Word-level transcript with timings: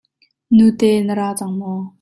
Nute, 0.55 0.91
na 1.05 1.13
ra 1.19 1.27
cang 1.39 1.53
maw. 1.59 1.81